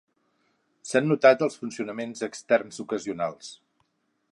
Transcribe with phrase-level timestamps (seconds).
[0.91, 3.55] S'han notat els funcionaments externs ocasionals.